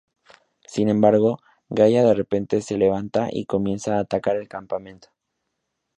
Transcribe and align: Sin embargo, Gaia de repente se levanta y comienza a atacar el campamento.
Sin 0.65 0.89
embargo, 0.89 1.39
Gaia 1.69 2.03
de 2.03 2.15
repente 2.15 2.63
se 2.63 2.75
levanta 2.75 3.27
y 3.31 3.45
comienza 3.45 3.97
a 3.97 3.99
atacar 3.99 4.35
el 4.35 4.47
campamento. 4.47 5.09